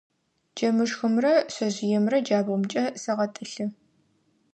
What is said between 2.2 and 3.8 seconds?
джабгъумкӏэ сэгъэтӏылъы.